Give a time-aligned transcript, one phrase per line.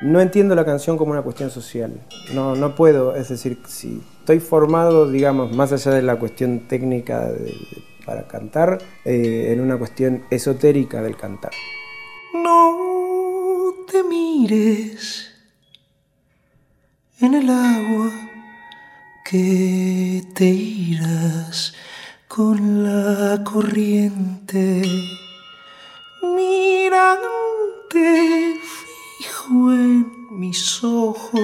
[0.00, 2.00] No entiendo la canción como una cuestión social.
[2.32, 7.30] No, no puedo, es decir, si estoy formado, digamos, más allá de la cuestión técnica
[8.06, 11.52] para cantar, eh, en una cuestión esotérica del cantar.
[12.32, 15.32] No te mires
[17.20, 18.10] en el agua
[19.22, 21.74] que te irás
[22.26, 24.82] con la corriente.
[26.22, 27.50] Mirante
[29.50, 31.40] fijo en mis ojos,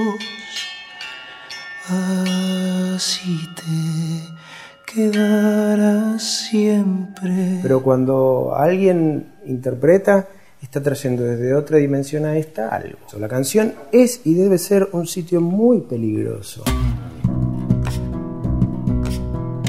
[1.89, 7.61] así te quedarás siempre.
[7.63, 10.29] Pero cuando alguien interpreta,
[10.63, 12.99] está trayendo desde otra dimensión a esta algo.
[13.19, 16.65] La canción es y debe ser un sitio muy peligroso.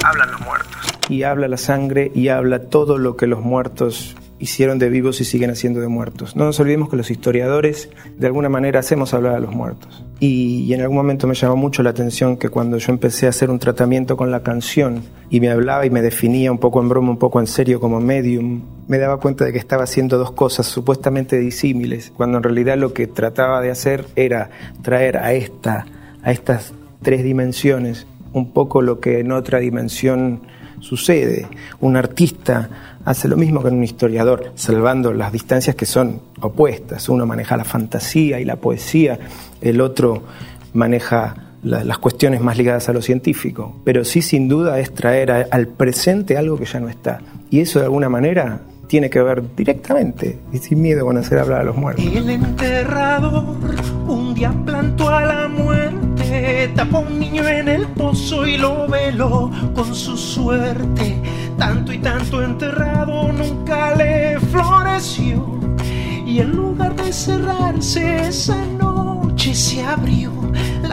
[0.04, 1.09] Hablan los muertos.
[1.09, 5.25] Y habla la sangre y habla todo lo que los muertos hicieron de vivos y
[5.25, 6.36] siguen haciendo de muertos.
[6.36, 10.03] No nos olvidemos que los historiadores de alguna manera hacemos hablar a los muertos.
[10.20, 13.50] Y, en algún momento me llamó mucho la atención que cuando yo empecé a hacer
[13.50, 17.12] un tratamiento con la canción y me hablaba y me definía un poco en broma,
[17.12, 20.66] un poco en serio como medium, me daba cuenta de que estaba haciendo dos cosas
[20.66, 24.50] supuestamente disímiles, cuando en realidad lo que trataba de hacer era
[24.81, 25.86] traer a, esta,
[26.23, 30.42] a estas tres dimensiones un poco lo que en otra dimensión
[30.80, 31.47] sucede.
[31.80, 32.70] Un artista
[33.06, 37.08] hace lo mismo que un historiador, salvando las distancias que son opuestas.
[37.09, 39.17] Uno maneja la fantasía y la poesía,
[39.61, 40.23] el otro
[40.73, 43.78] maneja las cuestiones más ligadas a lo científico.
[43.84, 47.19] Pero sí, sin duda, es traer al presente algo que ya no está.
[47.50, 51.62] Y eso, de alguna manera, tiene que ver directamente y sin miedo con hacer hablar
[51.62, 52.06] a los muertos.
[52.06, 53.56] El enterrador
[54.08, 55.25] un día plantó a
[56.70, 61.22] tapó un niño en el pozo y lo veló con su suerte.
[61.58, 65.59] Tanto y tanto enterrado nunca le floreció.
[66.26, 70.37] Y en lugar de cerrarse esa noche se abrió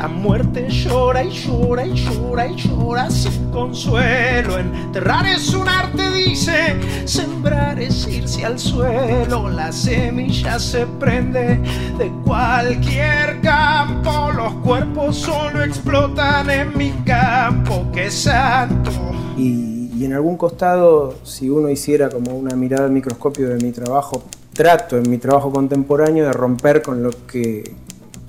[0.04, 4.59] la muerte llora y llora y llora y llora sin consuelo.
[4.59, 6.76] Enterrar es un arte, dice.
[7.06, 9.48] Sembrar es irse al suelo.
[9.48, 11.59] La semilla se prende
[11.97, 14.31] de cualquier campo.
[14.37, 17.86] Los cuerpos solo explotan en mi campo.
[17.91, 18.91] ¡Qué santo!
[19.38, 23.72] Y, y en algún costado, si uno hiciera como una mirada al microscopio de mi
[23.72, 24.22] trabajo,
[24.53, 27.72] trato en mi trabajo contemporáneo de romper con lo que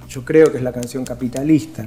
[0.08, 1.86] yo creo que es la canción capitalista.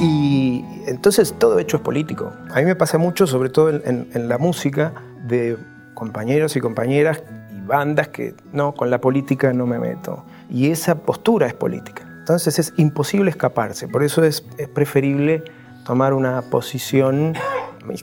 [0.00, 2.32] Y entonces todo hecho es político.
[2.50, 4.92] A mí me pasa mucho, sobre todo en, la música,
[5.24, 5.56] de
[5.94, 10.24] compañeros y compañeras y bandas que no, con la política no me meto.
[10.50, 12.02] Y esa postura es política.
[12.18, 13.88] Entonces es imposible escaparse.
[13.88, 15.44] Por eso es, es preferible
[15.84, 17.34] tomar una posición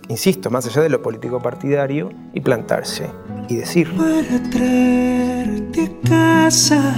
[0.08, 3.10] insisto, más allá de lo político partidario, y plantarse
[3.48, 3.90] y decir.
[3.96, 6.94] Para traerte a casa,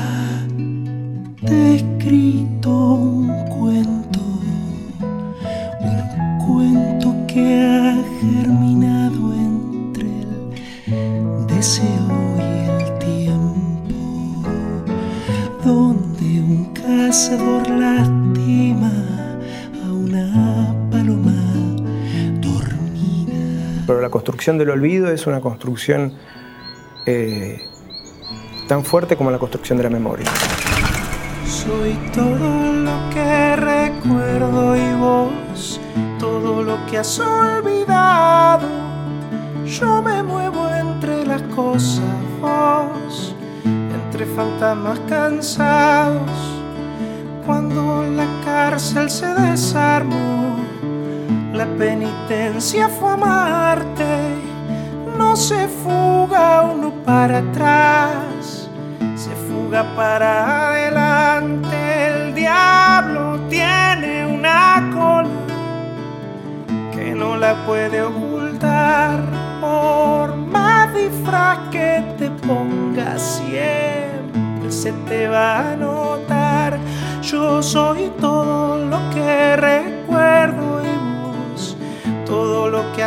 [1.45, 4.19] te he escrito un cuento,
[5.81, 10.09] un cuento que ha germinado entre
[10.87, 14.43] el deseo y el tiempo,
[15.63, 18.30] donde un cazador lastima
[24.11, 26.13] construcción del olvido es una construcción
[27.07, 27.67] eh,
[28.67, 30.27] tan fuerte como la construcción de la memoria.
[31.47, 35.81] Soy todo lo que recuerdo y vos,
[36.19, 38.67] todo lo que has olvidado.
[39.65, 42.03] Yo me muevo entre las cosas,
[42.39, 43.35] vos,
[43.65, 46.31] entre fantasmas cansados.
[47.45, 50.50] Cuando la cárcel se desarmó
[51.61, 54.03] la penitencia fue amarte,
[55.15, 58.67] no se fuga uno para atrás,
[59.15, 61.77] se fuga para adelante.
[62.07, 65.29] El diablo tiene una cola
[66.95, 69.19] que no la puede ocultar,
[69.61, 76.00] por más disfraz que te pongas siempre se te va a notar.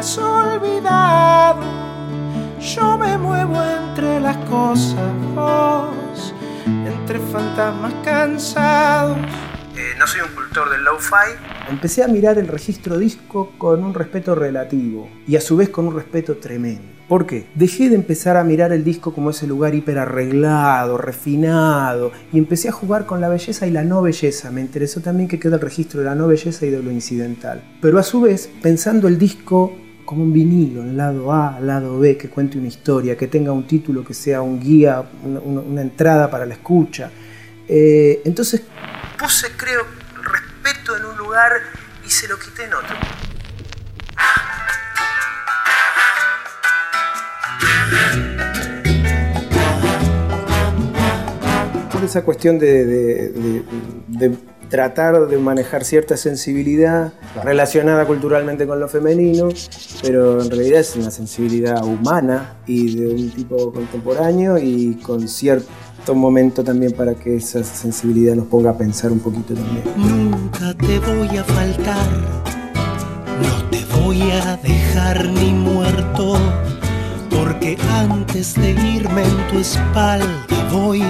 [0.05, 1.63] Has olvidado.
[2.61, 6.35] Yo me muevo entre las cosas, vos,
[6.67, 9.17] entre fantasmas cansados.
[9.75, 11.71] Eh, no soy un cultor del lo-fi.
[11.71, 15.87] Empecé a mirar el registro disco con un respeto relativo y a su vez con
[15.87, 16.83] un respeto tremendo.
[17.09, 17.47] ¿Por qué?
[17.55, 22.69] Dejé de empezar a mirar el disco como ese lugar hiper arreglado, refinado, y empecé
[22.69, 24.51] a jugar con la belleza y la no belleza.
[24.51, 27.63] Me interesó también que quede el registro de la no belleza y de lo incidental.
[27.81, 29.75] Pero a su vez, pensando el disco
[30.05, 33.67] como un vinilo, en lado A, lado B, que cuente una historia, que tenga un
[33.67, 37.11] título que sea un guía, una, entrada para la escucha.
[37.67, 38.63] Eh, entonces
[39.19, 39.85] puse, creo,
[40.23, 41.53] respeto en un lugar
[42.07, 42.97] y se lo quité en otro.
[52.05, 53.33] Esa cuestión de
[54.75, 57.13] tratar de manejar cierta sensibilidad
[57.45, 59.49] relacionada culturalmente con lo femenino,
[60.03, 66.17] pero en realidad es una sensibilidad humana y de un tipo contemporáneo y con cierto
[66.17, 69.85] momento también para que esa sensibilidad nos ponga a pensar un poquito también.
[69.97, 72.11] Nunca te voy a faltar,
[73.45, 76.37] no te voy a dejar ni muerto,
[77.31, 80.27] porque antes de irme en tu espalda
[80.73, 81.01] voy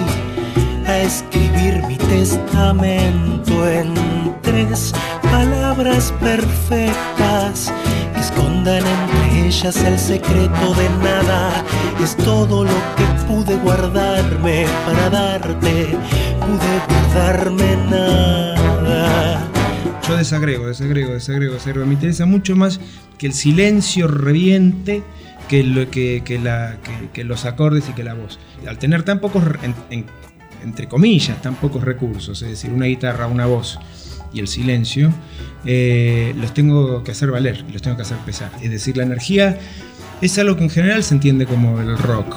[0.86, 3.94] a escribir mi testamento en
[4.42, 4.92] tres
[5.22, 7.72] palabras perfectas
[8.14, 11.64] que escondan entre ellas el secreto de nada.
[12.02, 15.96] Es todo lo que pude guardarme para darte,
[16.40, 19.50] pude guardarme nada.
[20.06, 21.86] Yo desagrego, desagrego, desagrego, desagrego.
[21.86, 22.78] Me interesa mucho más
[23.16, 25.02] que el silencio reviente
[25.48, 26.76] que, lo, que, que, la,
[27.12, 28.38] que, los acordes y que la voz.
[28.66, 29.42] Al tener tan pocos
[30.64, 33.78] entre comillas, tan pocos recursos, es decir, una guitarra, una voz
[34.32, 35.12] y el silencio,
[35.64, 38.50] eh, los tengo que hacer valer, los tengo que hacer pesar.
[38.60, 39.58] Es decir, la energía
[40.20, 42.34] es algo que en general se entiende como el rock.